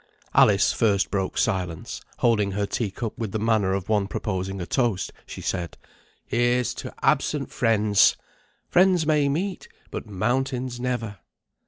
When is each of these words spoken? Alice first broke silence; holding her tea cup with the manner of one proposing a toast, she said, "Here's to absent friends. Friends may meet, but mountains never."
Alice 0.33 0.73
first 0.73 1.11
broke 1.11 1.37
silence; 1.37 2.01
holding 2.17 2.53
her 2.53 2.65
tea 2.65 2.89
cup 2.89 3.15
with 3.19 3.31
the 3.33 3.37
manner 3.37 3.71
of 3.73 3.87
one 3.87 4.07
proposing 4.07 4.59
a 4.59 4.65
toast, 4.65 5.13
she 5.27 5.41
said, 5.41 5.77
"Here's 6.25 6.73
to 6.73 6.91
absent 7.03 7.51
friends. 7.51 8.17
Friends 8.67 9.05
may 9.05 9.29
meet, 9.29 9.67
but 9.91 10.07
mountains 10.09 10.79
never." 10.79 11.19